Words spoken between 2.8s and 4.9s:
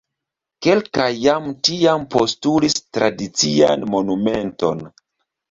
tradician monumenton.